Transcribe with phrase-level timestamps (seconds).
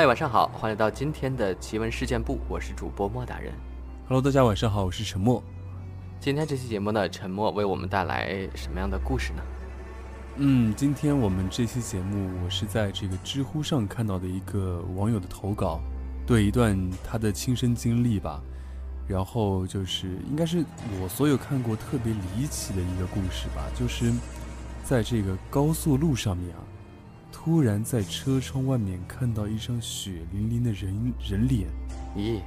[0.00, 3.52] 嗨，晚上好，欢迎来到今天的奇闻事件部，我是主播莫大人。
[4.08, 5.42] Hello，大家晚上好，我是陈默。
[6.18, 9.42] 今天这期节目呢，陈默为我们带来什么样的故事呢？
[10.36, 15.78] 嗯，今天我们这期节目，我是在这个知乎上看到的一个网友的投稿，
[16.26, 18.40] 对一段他的亲身经历吧。
[19.06, 20.64] 然后就是应该是
[20.98, 24.10] 我所有看过特别离奇的一个故事吧，就是
[24.82, 26.64] 在这个高速路上面啊，
[27.42, 31.66] 突然在车窗外面看到一张血淋淋的人人脸。
[32.14, 32.38] 咦，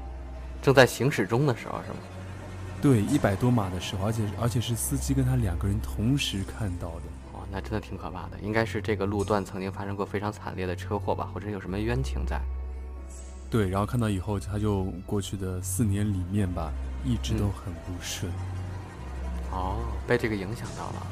[0.62, 1.98] 正在行驶中的时候是吗？
[2.80, 7.06] 对，一百多码的时候，而且而且是司机跟他两个人同时看到的。
[7.34, 12.40] 哦，那真的挺可怕的，应该是这个路段曾经发生过非常惨烈的车祸吧，或者有什么冤情在。
[13.50, 16.72] 对，然后看到以后，他就过去的四年里面吧，
[17.04, 18.32] 一直都很不顺。
[19.52, 21.08] 哦，被这个影响到了，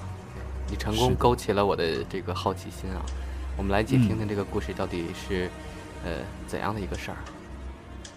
[0.69, 3.01] 你成功勾起了我的这个好奇心啊。
[3.61, 5.47] 我们来一起嗯听听这个故事到底是，
[6.03, 7.17] 呃，怎样的一个事儿。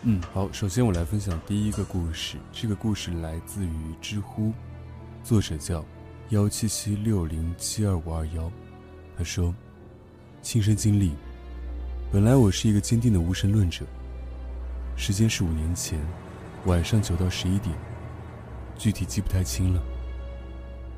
[0.04, 4.54] 嗯，好，首先我来分享第一个故事，这个故事来自于知乎，
[5.22, 5.84] 作者叫
[6.30, 8.50] 幺七七六零七二五二幺，
[9.18, 9.54] 他说，
[10.40, 11.12] 亲身经历，
[12.10, 13.84] 本来我是一个坚定的无神论者，
[14.96, 15.98] 时间是五年前，
[16.64, 17.76] 晚上九到十一点，
[18.78, 19.82] 具体记不太清了，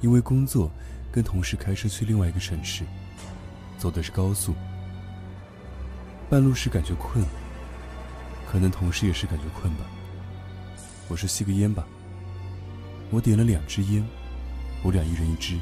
[0.01, 0.71] 因为工作
[1.11, 2.85] 跟同事开车去另外一个城市，
[3.79, 4.55] 走的是高速，
[6.29, 7.25] 半路时感觉困。
[8.51, 9.85] 可能同事也是感觉困吧。
[11.09, 11.87] 我说吸个烟吧。
[13.11, 14.05] 我点了两支烟，
[14.83, 15.59] 我俩一人一支。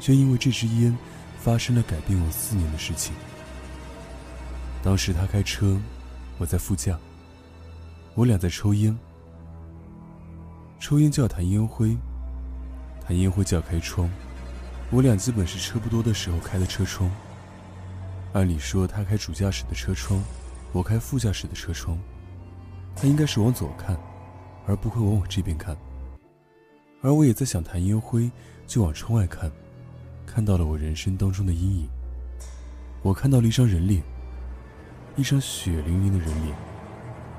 [0.00, 0.96] 却因为这支烟，
[1.38, 3.14] 发生了改变我四年的事情。
[4.82, 5.78] 当时他开车，
[6.38, 6.98] 我在副驾，
[8.14, 8.98] 我俩在抽烟。
[10.80, 11.96] 抽烟就要弹烟灰，
[13.06, 14.10] 弹烟灰就要开窗。
[14.92, 17.10] 我俩基本是车不多的时候开的车窗。
[18.34, 20.22] 按理说，他开主驾驶的车窗。
[20.70, 21.98] 我开副驾驶的车窗，
[22.94, 23.98] 他应该是往左看，
[24.66, 25.74] 而不会往我这边看。
[27.00, 28.30] 而我也在想弹烟灰，
[28.66, 29.50] 就往窗外看，
[30.26, 31.88] 看到了我人生当中的阴影。
[33.02, 34.02] 我看到了一张人脸，
[35.16, 36.56] 一张血淋淋的人脸，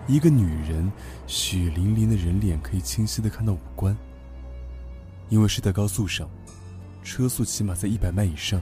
[0.07, 0.91] 一个女人
[1.27, 3.95] 血淋淋的人脸可以清晰的看到五官。
[5.29, 6.27] 因为是在高速上，
[7.03, 8.61] 车速起码在一百迈以上，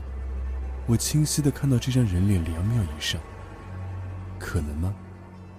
[0.88, 3.22] 我清晰的看到这张人脸两秒以上。
[4.40, 4.94] 可能吗？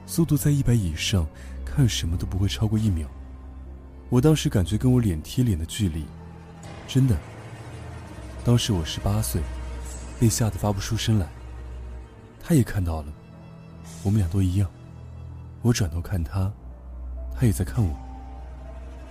[0.04, 1.26] 速度在一百以上，
[1.64, 3.08] 看什么都不会超过一秒。
[4.08, 6.04] 我当时感觉跟我脸贴脸的距离，
[6.88, 7.16] 真的。
[8.44, 9.40] 当时我十八岁，
[10.18, 11.28] 被吓得发不出声来。
[12.42, 13.12] 他也看到了，
[14.02, 14.68] 我们俩都一样。
[15.62, 16.52] 我转头看他，
[17.38, 17.96] 他也在看我。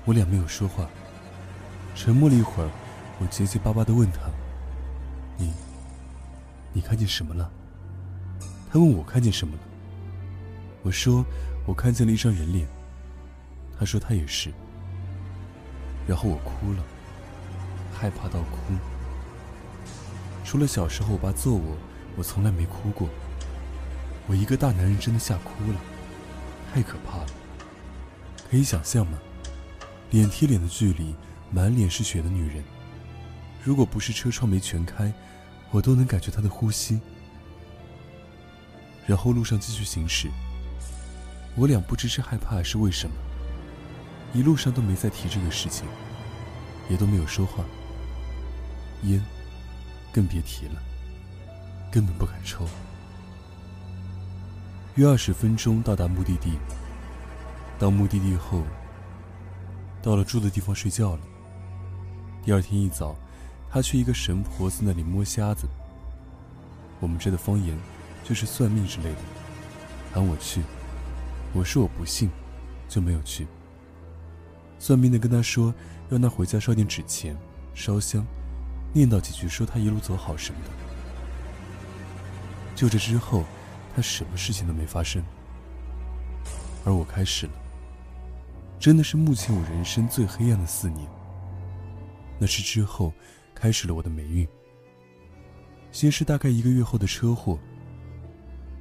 [0.04, 0.90] 我俩没有说话，
[1.96, 2.70] 沉默了一会儿，
[3.22, 4.22] 我结结巴巴的问他
[5.38, 5.54] ：“你，
[6.74, 7.52] 你看见什么了？”
[8.74, 9.62] 他问我看见什么了，
[10.82, 11.24] 我说
[11.68, 12.68] 我看见了一张人脸。
[13.78, 14.52] 他说他也是，
[16.08, 16.84] 然后我哭了，
[17.94, 18.74] 害怕到哭。
[20.44, 21.78] 除了小时候我爸揍我，
[22.16, 23.08] 我从来没哭过。
[24.28, 25.80] 我一个大男人真的吓哭了，
[26.74, 27.28] 太可怕了。
[28.50, 29.20] 可以想象吗？
[30.10, 31.16] 脸贴脸的距离，
[31.52, 32.64] 满脸是血的女人，
[33.64, 35.14] 如果不是车窗没全开，
[35.70, 37.00] 我都能感觉他的呼吸。
[39.06, 40.30] 然后路上继续行驶，
[41.56, 43.16] 我俩不知是害怕还是为什么，
[44.34, 45.86] 一路上都没再提这个事情，
[46.90, 47.64] 也都没有说话。
[49.04, 49.24] 烟，
[50.12, 50.82] 更别提了，
[51.92, 52.68] 根本不敢抽。
[54.96, 56.58] 约二十分钟到达目的地。
[57.80, 58.64] 到目的地后，
[60.04, 61.22] 到了住的地方睡觉了。
[62.44, 63.16] 第二天一早，
[63.72, 65.66] 他去一个神婆子那里摸瞎子。
[67.00, 67.76] 我们这的方言。
[68.24, 69.18] 就是算命之类的，
[70.14, 70.62] 喊我去，
[71.54, 72.30] 我说我不信，
[72.88, 73.48] 就没有去。
[74.78, 75.74] 算命的跟他说，
[76.08, 77.36] 让他回家烧点纸钱，
[77.74, 78.24] 烧香，
[78.94, 80.70] 念叨几句，说他一路走好什么的。
[82.76, 83.44] 就这之后，
[83.96, 85.22] 他什么事情都没发生。
[86.86, 87.54] 而我开始了，
[88.80, 91.10] 真的是目前我人生最黑暗的四年。
[92.40, 93.12] 那是之后，
[93.62, 94.48] 开始了我的霉运。
[95.92, 97.60] 先是大概一个月后的车祸。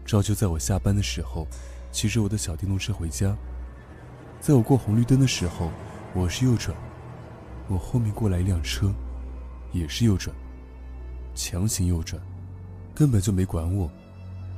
[0.06, 1.46] 照旧在我下班的时候，
[1.92, 3.36] 骑着我的小电动车回家。
[4.40, 5.70] 在我过红绿灯的时候，
[6.14, 6.74] 我是右转，
[7.68, 8.90] 我后面过来一辆车，
[9.70, 10.34] 也是右转，
[11.34, 12.18] 强行右转，
[12.94, 13.90] 根本就没管我，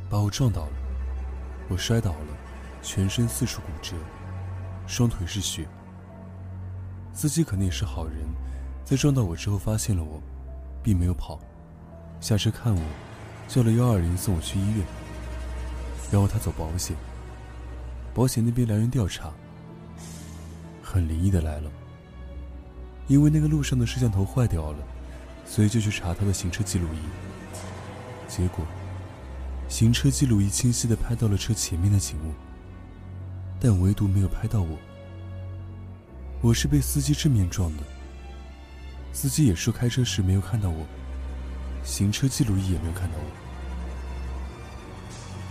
[0.09, 0.73] 把我撞倒了。
[1.69, 2.39] 我摔倒了，
[2.81, 3.97] 全身四处骨折，
[4.87, 5.67] 双腿是血。
[7.13, 8.19] 司机可能也是好人，
[8.85, 10.21] 在撞到我之后发现了我，
[10.83, 11.39] 并没有跑，
[12.21, 12.83] 下车看我，
[13.49, 14.85] 叫了幺二零送我去医院。
[16.11, 16.95] 然后他走保险，
[18.13, 19.33] 保险那边来人调查，
[20.83, 21.71] 很灵异的来了。
[23.09, 24.79] 因为那个路上的摄像头坏掉了，
[25.47, 26.99] 所以就去查他的行车记录仪。
[28.29, 28.65] 结果，
[29.69, 32.33] 行车记录仪清晰的拍到了车前面的景物，
[33.59, 34.77] 但唯独没有拍到我。
[36.43, 37.83] 我是被司机正面撞的，
[39.13, 40.87] 司机也说开车时没有看到我，
[41.85, 43.25] 行车记录仪也没有看到我。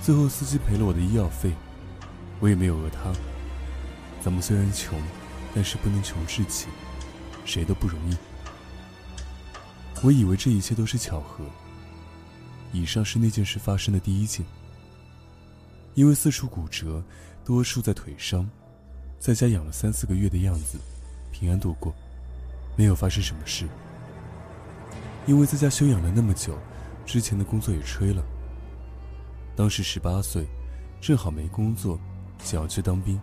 [0.01, 1.53] 最后司机赔了我的医药费，
[2.39, 3.13] 我也没有讹他。
[4.19, 4.99] 咱们虽然穷，
[5.53, 6.67] 但是不能穷志气。
[7.43, 8.15] 谁都不容易。
[10.03, 11.43] 我以为这一切都是巧合。
[12.71, 14.45] 以上是那件事发生的第一件。
[15.95, 17.03] 因为四处骨折，
[17.43, 18.49] 多数在腿上，
[19.19, 20.77] 在家养了三四个月的样子，
[21.31, 21.93] 平安度过，
[22.75, 23.67] 没有发生什么事。
[25.27, 26.57] 因为在家休养了那么久，
[27.05, 28.23] 之前的工作也吹了。
[29.55, 30.47] 当时十八岁，
[30.99, 31.99] 正好没工作，
[32.39, 33.19] 想要去当兵，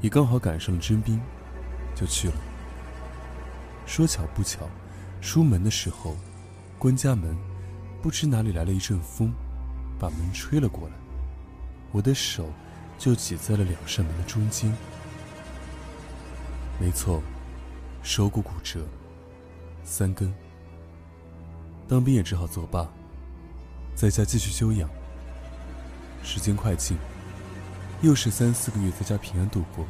[0.00, 1.20] 也刚好赶上了征兵，
[1.94, 2.34] 就去了。
[3.84, 4.60] 说巧不巧，
[5.20, 6.16] 出门的时候，
[6.78, 7.36] 关家门，
[8.00, 9.30] 不知哪里来了一阵风，
[9.98, 10.94] 把门吹了过来，
[11.92, 12.48] 我的手
[12.98, 14.74] 就挤在了两扇门的中间。
[16.80, 17.22] 没错，
[18.04, 18.84] 手骨骨折，
[19.82, 20.32] 三根。
[21.88, 22.86] 当兵也只好作罢，
[23.94, 24.88] 在家继续休养。
[26.22, 26.98] 时间快进，
[28.02, 29.86] 又是三四个月在家平安度过。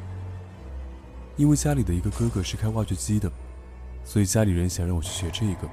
[1.36, 3.30] 因为家里的一个哥哥是开挖掘机的。
[4.04, 5.68] 所以家里人想让我去学这个，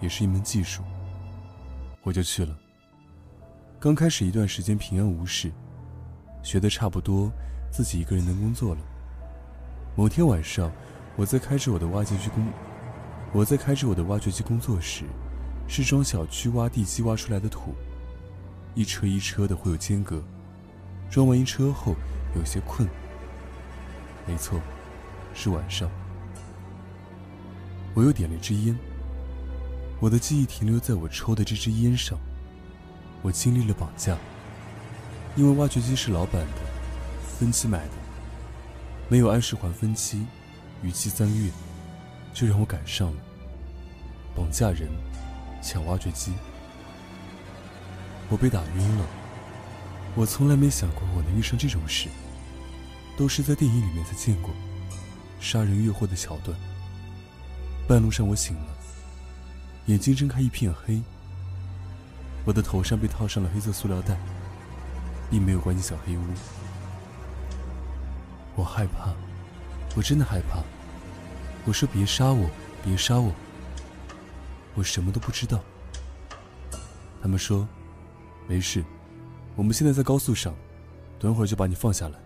[0.00, 0.82] 也是一门技术。
[2.02, 2.58] 我就去了。
[3.78, 5.52] 刚开始一段时间平安无事，
[6.42, 7.30] 学的差不多，
[7.70, 8.80] 自己一个人能工作了。
[9.94, 10.72] 某天晚上，
[11.16, 12.44] 我在开着我的挖掘机工，
[13.32, 15.04] 我在开着我的挖掘机工作时，
[15.68, 17.74] 是装小区挖地基挖出来的土，
[18.74, 20.22] 一车一车的会有间隔。
[21.10, 21.94] 装完一车后，
[22.34, 22.88] 有些困。
[24.26, 24.60] 没错，
[25.34, 25.88] 是晚上。
[27.94, 28.76] 我又点了一支烟。
[30.00, 32.18] 我的记忆停留在我抽的这支烟上。
[33.22, 34.18] 我经历了绑架，
[35.36, 36.60] 因为挖掘机是老板的，
[37.38, 37.92] 分期买的，
[39.08, 40.26] 没有按时还分期，
[40.82, 41.50] 逾期三个月，
[42.32, 43.16] 就让我赶上了。
[44.34, 44.88] 绑架人，
[45.62, 46.32] 抢挖掘机，
[48.28, 49.06] 我被打晕了。
[50.16, 52.08] 我从来没想过我能遇上这种事，
[53.16, 54.50] 都是在电影里面才见过，
[55.40, 56.56] 杀人越货的桥段。
[57.88, 58.66] 半路上，我醒了，
[59.86, 61.00] 眼睛睁开一片黑。
[62.44, 64.16] 我的头上被套上了黑色塑料袋，
[65.30, 66.22] 并没有关进小黑屋。
[68.54, 69.12] 我害怕，
[69.96, 70.62] 我真的害怕。
[71.64, 72.48] 我说：“别杀我，
[72.82, 73.32] 别杀我。”
[74.74, 75.60] 我什么都不知道。
[77.22, 77.66] 他们说
[78.46, 78.84] ：“没事，
[79.56, 80.54] 我们现在在高速上，
[81.18, 82.18] 等会儿就把你放下来。”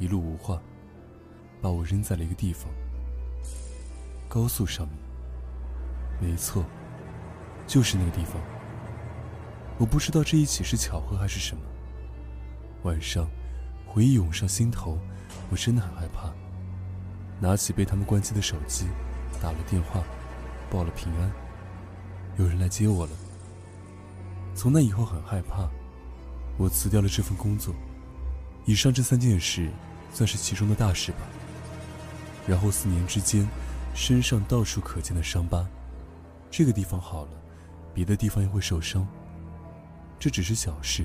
[0.00, 0.60] 一路无话，
[1.60, 2.70] 把我扔在了一个地方。
[4.28, 6.64] 高速上面，没错，
[7.66, 8.34] 就是那个地方。
[9.76, 11.62] 我不知道这一起是巧合还是什么。
[12.82, 13.28] 晚上，
[13.86, 14.98] 回忆涌上心头，
[15.50, 16.32] 我真的很害怕。
[17.40, 18.86] 拿起被他们关机的手机，
[19.42, 20.02] 打了电话，
[20.70, 21.30] 报了平安。
[22.36, 23.12] 有人来接我了。
[24.54, 25.68] 从那以后很害怕，
[26.56, 27.74] 我辞掉了这份工作。
[28.64, 29.70] 以上这三件事，
[30.12, 31.18] 算是其中的大事吧。
[32.46, 33.46] 然后四年之间。
[33.94, 35.66] 身上到处可见的伤疤，
[36.52, 37.30] 这个地方好了，
[37.92, 39.04] 别的地方又会受伤。
[40.20, 41.04] 这只是小事。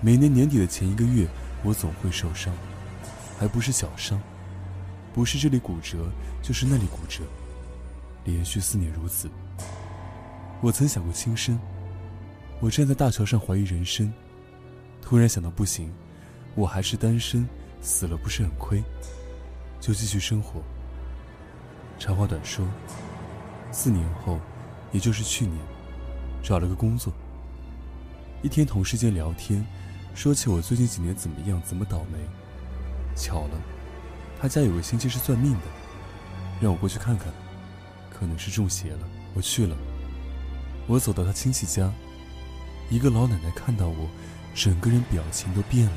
[0.00, 1.28] 每年年底的前一个月，
[1.62, 2.52] 我总会受伤，
[3.38, 4.20] 还不是小伤，
[5.12, 6.10] 不是这里骨折，
[6.42, 7.24] 就是那里骨折，
[8.24, 9.28] 连续四年如此。
[10.60, 11.58] 我曾想过轻生，
[12.60, 14.12] 我站在大桥上怀疑人生，
[15.02, 15.92] 突然想到不行，
[16.54, 17.46] 我还是单身，
[17.82, 18.82] 死了不是很亏，
[19.80, 20.62] 就继续生活。
[21.98, 22.66] 长话短说，
[23.70, 24.40] 四年后，
[24.90, 25.58] 也就是去年，
[26.42, 27.12] 找了个工作。
[28.42, 29.64] 一天同事间聊天，
[30.14, 32.18] 说起我最近几年怎么样，怎么倒霉。
[33.14, 33.60] 巧了，
[34.40, 35.66] 他家有个亲戚是算命的，
[36.60, 37.32] 让我过去看看，
[38.10, 39.08] 可能是中邪了。
[39.34, 39.76] 我去了，
[40.86, 41.92] 我走到他亲戚家，
[42.90, 44.08] 一个老奶奶看到我，
[44.54, 45.92] 整个人表情都变了。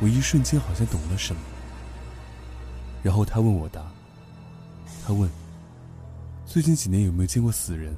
[0.00, 1.40] 我一瞬间好像懂了什么，
[3.02, 3.82] 然后他问我答。
[5.06, 5.28] 他问
[6.46, 7.94] ：“最近几年有没有见过死人？”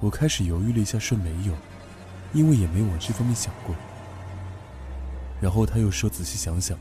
[0.00, 1.52] 我开始犹豫了一下，说没有，
[2.32, 3.74] 因为也没往这方面想过。
[5.40, 6.78] 然后他又说：“仔细想想，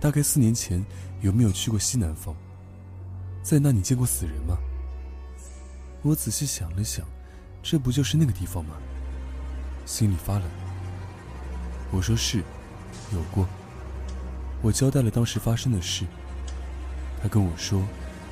[0.00, 0.84] 大概四年前
[1.20, 2.34] 有没有去过西南方？
[3.42, 4.56] 在那你见过死人吗？”
[6.02, 7.06] 我仔细想了想，
[7.62, 8.76] 这不就是那个地方吗？
[9.84, 10.42] 心里发冷。
[11.90, 12.38] 我说是，
[13.12, 13.46] 有过。
[14.62, 16.04] 我交代了当时发生的事。
[17.20, 17.82] 他跟我说，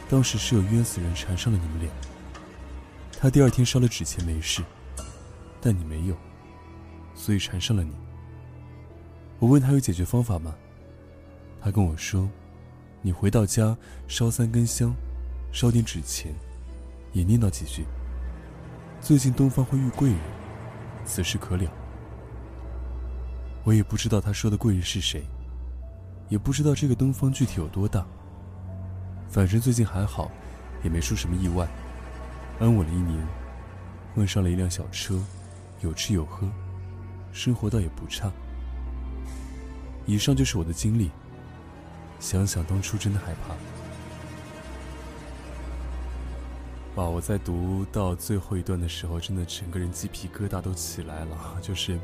[0.08, 1.90] 当时是有冤死人缠上了你们俩。
[3.18, 4.62] 他第二天烧了纸钱没事，
[5.60, 6.16] 但你没有，
[7.14, 7.92] 所以缠上了你。
[9.38, 10.54] 我问他有解决方法吗？
[11.60, 12.28] 他跟我说，
[13.02, 13.76] 你回到家
[14.08, 14.94] 烧三根香，
[15.52, 16.32] 烧点纸钱，
[17.12, 17.84] 也念叨几句。
[19.00, 20.18] 最近东方会遇贵人，
[21.04, 21.70] 此事可了。
[23.62, 25.22] 我也不知道他说的贵人是谁，
[26.30, 28.06] 也不知道这个东方具体有多大。
[29.28, 30.30] 反正最近还好，
[30.82, 31.68] 也没出什么意外，
[32.58, 33.22] 安稳了一年，
[34.14, 35.20] 换上了一辆小车，
[35.82, 36.48] 有吃有喝，
[37.32, 38.32] 生活倒也不差。
[40.06, 41.10] 以上就是我的经历。
[42.18, 43.54] 想想当初真的害怕。
[46.94, 47.06] 哇！
[47.06, 51.58] 我在读到最后一段的时候，真的整个人鸡皮疙瘩都起来了。
[51.60, 52.00] 就是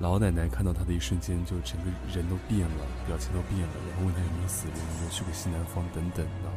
[0.00, 6.50] 老奶奶看到他的一瞬间，就整个人都变了，表情都变了，然后问他有没有死人，有没有去过西南方等等的。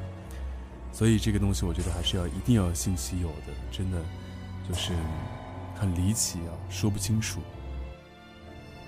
[0.91, 4.03] 所以这个东西，我觉得还是要一定要信其有的，真的
[4.67, 4.91] 就是
[5.75, 7.39] 很离奇啊，说不清楚。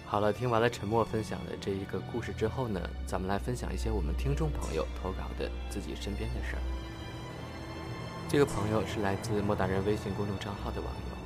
[0.10, 6.62] 好了，听完了沉默分享的这一个故事之后呢，咱们来分享一些我们听众朋友投稿的自己身边的事儿。
[8.30, 11.18] 这个朋友是来自莫大人微信公众账号的网友，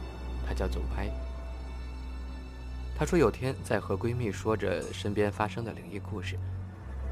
[0.47, 1.07] 他叫左拍。
[2.97, 6.35] 他说有天在和闺蜜说着身边发生的灵异故事，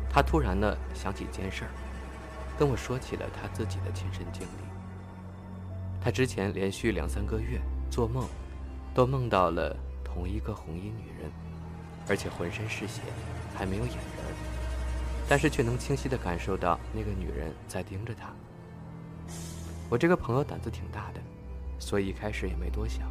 [0.09, 1.71] 他突然呢想起一件事儿，
[2.57, 4.63] 跟我说起了他自己的亲身经历。
[6.01, 7.61] 他之前连续两三个月
[7.91, 8.27] 做梦，
[8.91, 11.31] 都梦到了同一个红衣女人。
[12.09, 13.01] 而且浑身是血，
[13.55, 14.35] 还没有眼仁，
[15.29, 18.33] 但是却能清晰地感受到那个女人在盯着他。
[19.89, 21.21] 我这个朋友胆子挺大的，
[21.77, 23.07] 所以一开始也没多想，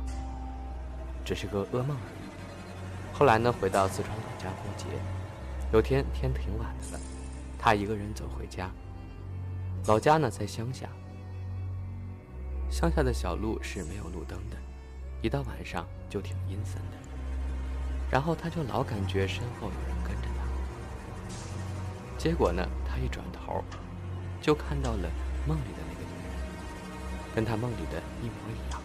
[1.24, 3.16] 只是个噩梦而已。
[3.16, 4.86] 后来呢，回到四川老家过节，
[5.72, 7.00] 有天天挺晚的了，
[7.56, 8.68] 他一个人走回家。
[9.86, 10.88] 老家呢在乡下，
[12.68, 14.56] 乡下的小路是没有路灯的，
[15.22, 16.98] 一到晚上就挺阴森的。
[18.10, 23.62] 然后他就老感觉身后有人跟着他，结果呢，他一转头，
[24.40, 25.10] 就看到了
[25.46, 28.80] 梦里的那个女人，跟他梦里的一模一样。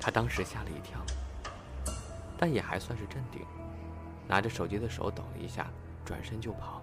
[0.00, 1.00] 他当时吓了一跳，
[2.38, 3.42] 但也还算是镇定，
[4.26, 5.66] 拿着手机的手抖了一下，
[6.04, 6.82] 转身就跑。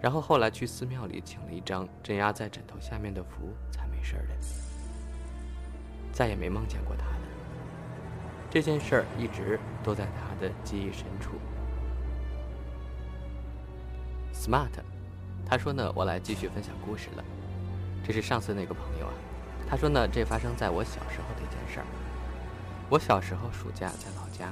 [0.00, 4.36] 然后后来去寺庙里请了一张镇压在枕头下面的符，才没事的，
[6.12, 7.25] 再也没梦见过他了。
[8.56, 11.32] 这件事儿一直都在他的记忆深处。
[14.32, 14.70] Smart，
[15.44, 17.24] 他说呢，我来继续分享故事了。
[18.02, 19.12] 这是上次那个朋友啊，
[19.68, 21.86] 他说呢，这发生在我小时候的一件事儿。
[22.88, 24.50] 我小时候暑假在老家，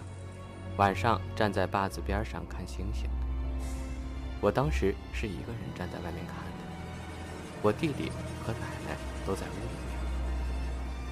[0.76, 3.08] 晚上站在坝子边上看星星。
[4.38, 8.12] 我当时是一个人站在外面看的，我弟弟
[8.44, 9.93] 和奶奶都在屋里。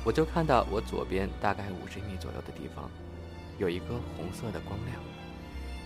[0.04, 2.90] 我就看到我左边大概五十米左右的地方，
[3.58, 4.96] 有一个红色的光亮，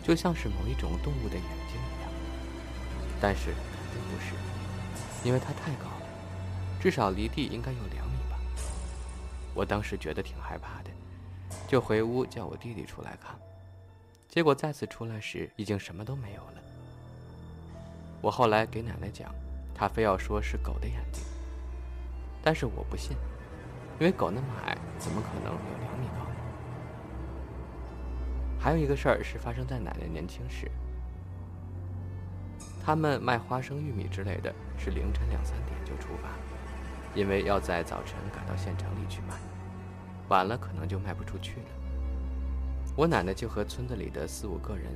[0.03, 2.11] 就像是某一种动物的眼睛一样。
[3.21, 3.55] 但是肯
[3.93, 4.33] 定不是，
[5.27, 6.07] 因为它太高了，
[6.81, 8.39] 至少离地应该有两米吧。
[9.55, 10.91] 我当时觉得挺害怕的，
[11.69, 13.39] 就回屋叫我弟弟出来看。
[14.29, 16.63] 结果再次出来时，已经什么都没有了。
[18.23, 19.35] 我后来给奶奶讲，
[19.75, 21.23] 她非要说是狗的眼睛，
[22.43, 23.15] 但是我不信。
[23.99, 26.35] 因为狗那么矮，怎么可能有两米高呢？
[28.61, 30.71] 还有一个事儿是发生在奶奶年轻时，
[32.85, 36.29] 他们卖花生、玉米之类的，是凌晨两三点就出发，
[37.15, 39.35] 因为要在早晨赶到县城里去卖，
[40.29, 41.67] 晚了可能就卖不出去了。
[42.95, 44.87] 我奶奶就和村子里的四五个人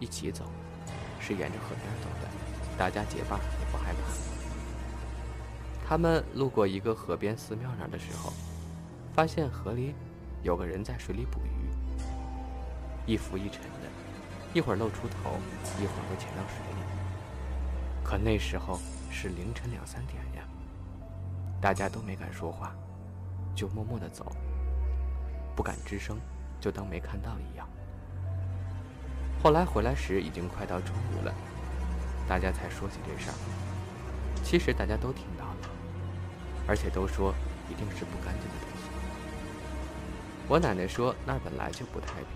[0.00, 0.44] 一起走，
[1.20, 2.28] 是沿着河边走的，
[2.76, 4.35] 大家结伴也不害怕。
[5.88, 8.32] 他们路过一个河边寺庙那儿的时候，
[9.14, 9.94] 发现河里
[10.42, 11.70] 有个人在水里捕鱼，
[13.06, 13.88] 一浮一沉的，
[14.52, 15.38] 一会儿露出头，
[15.80, 16.82] 一会儿又潜到水里。
[18.02, 18.80] 可那时候
[19.12, 20.42] 是凌晨两三点呀，
[21.60, 22.74] 大家都没敢说话，
[23.54, 24.32] 就默默地走，
[25.54, 26.18] 不敢吱声，
[26.60, 27.64] 就当没看到一样。
[29.40, 31.32] 后来回来时已经快到中午了，
[32.26, 33.34] 大家才说起这事儿。
[34.42, 35.75] 其实大家都听到了。
[36.66, 37.34] 而且都说
[37.70, 38.88] 一定是不干净的东西。
[40.48, 42.28] 我奶奶说那儿本来就不太平，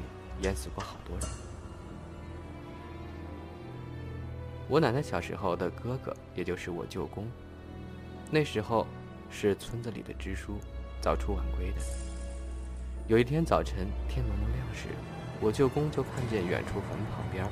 [0.43, 1.29] 淹死过好多人。
[4.69, 7.27] 我奶奶小时候的哥哥，也就是我舅公，
[8.31, 8.87] 那时候
[9.29, 10.59] 是村子里的支书，
[11.01, 11.77] 早出晚归的。
[13.09, 14.87] 有一天早晨天蒙蒙亮时，
[15.41, 17.45] 我舅公就看见远处坟旁边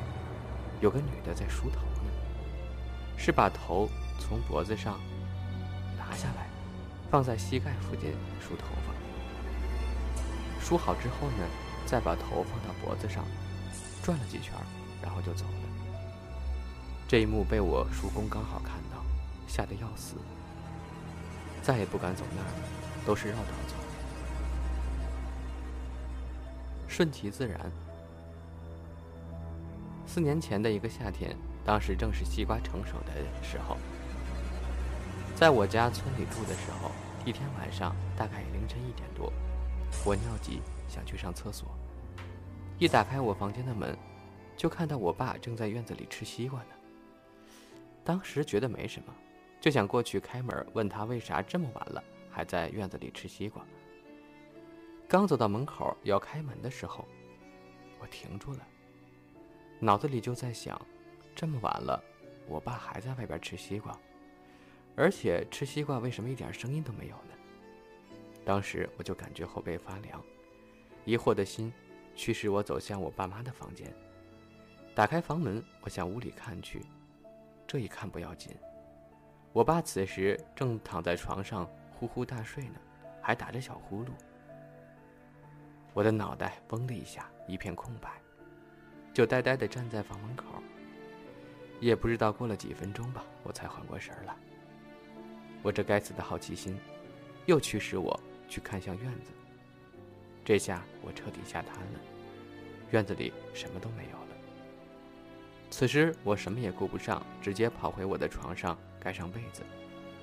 [0.80, 2.10] 有个女的在梳头呢，
[3.16, 3.88] 是把头
[4.20, 5.00] 从脖子上
[5.96, 6.46] 拿下来，
[7.10, 8.92] 放在膝盖附近梳头发。
[10.60, 11.46] 梳好之后呢，
[11.86, 13.24] 再把头放到脖子上，
[14.02, 14.52] 转了几圈，
[15.02, 15.52] 然后就走了。
[17.08, 19.02] 这一幕被我叔公刚好看到，
[19.46, 20.16] 吓得要死，
[21.62, 22.68] 再也不敢走那儿了，
[23.06, 23.74] 都是绕道走。
[26.86, 27.58] 顺其自然。
[30.06, 31.34] 四年前的一个夏天，
[31.64, 33.12] 当时正是西瓜成熟的
[33.42, 33.78] 时候，
[35.38, 36.90] 在我家村里住的时候，
[37.24, 39.32] 一天晚上大概凌晨一点多。
[40.04, 41.68] 我尿急，想去上厕所。
[42.76, 43.96] 一打开我房间的门，
[44.56, 46.70] 就看到我爸正在院子里吃西瓜呢。
[48.02, 49.14] 当时觉得没什么，
[49.60, 53.64] 就想过去开门问他为啥这么晚了还在院子里吃西瓜。
[55.06, 57.04] 刚走到门口要开门的时候，
[58.00, 58.66] 我停住了，
[59.78, 60.80] 脑子里就在想：
[61.32, 62.02] 这么晚了，
[62.48, 63.96] 我爸还在外边吃西瓜，
[64.98, 67.32] 而且吃西瓜为什么一点声音都没有呢？
[68.44, 70.20] 当时我就感觉后背发凉，
[71.04, 71.72] 疑惑的心
[72.16, 73.94] 驱使我走向我爸妈的房间。
[74.96, 76.84] 打开房门，我向屋里看去，
[77.64, 78.56] 这一看不要紧，
[79.52, 82.80] 我爸此时正躺在床上呼呼大睡呢，
[83.22, 84.08] 还打着小呼噜。
[85.94, 88.10] 我的脑袋嗡的一下，一片空白，
[89.14, 90.44] 就呆呆地站在房门口。
[91.78, 94.34] 也不知道过了几分钟吧，我才缓过神来。
[95.62, 96.78] 我这该死的好奇心，
[97.46, 98.18] 又驱使我。
[98.50, 99.30] 去看向院子，
[100.42, 102.00] 这下我彻底吓瘫了。
[102.92, 104.28] 院子里什么都没有了。
[105.68, 109.60] 此时我什么也顾不上，直接跑回我的床上，盖上被子，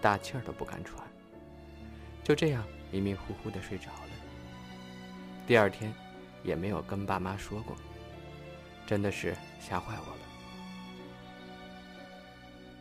[0.01, 1.07] 大气儿都不敢喘。
[2.23, 4.09] 就这样迷迷糊糊的睡着了。
[5.45, 5.93] 第二天，
[6.43, 7.75] 也没有跟爸妈说过，
[8.87, 10.21] 真的是吓坏我了。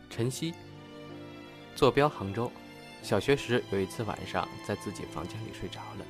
[0.09, 0.55] 晨曦，
[1.75, 2.51] 坐标杭州。
[3.03, 6.07] 小学时有一次晚上，在自己房间里睡着了。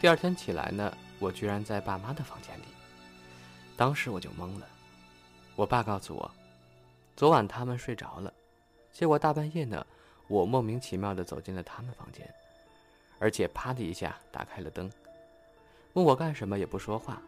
[0.00, 2.64] 第二天起来呢，我居然在爸妈的房间里。
[3.76, 4.66] 当时我就懵了。
[5.56, 6.30] 我爸告诉我，
[7.16, 8.32] 昨晚他们睡着了，
[8.92, 9.86] 结果大半夜呢，
[10.26, 12.28] 我莫名其妙的走进了他们房间，
[13.18, 14.90] 而且啪的一下打开了灯，
[15.94, 17.22] 问我干什么也不说话。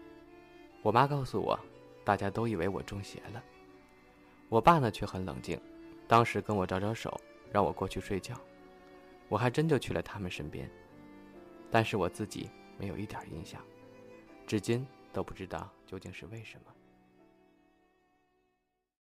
[0.83, 1.59] 我妈告诉我，
[2.05, 3.43] 大家都以为我中邪了。
[4.51, 5.59] 我爸呢却很冷静，
[6.07, 7.21] 当时跟我招招手。
[7.53, 8.35] 让我过去睡觉，
[9.29, 10.71] 我还真就去了他们身边，
[11.71, 13.63] 但是我自己没有一点印象，
[14.47, 16.73] 至今都不知道究竟是为什么。